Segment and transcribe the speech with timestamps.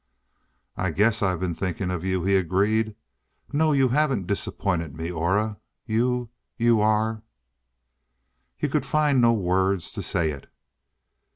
[0.75, 2.95] "I guess I have been thinking of you," he agreed.
[3.53, 5.59] "No, you haven't disappointed me, Aura.
[5.85, 7.21] You you are"
[8.57, 10.51] He could find no words to say it.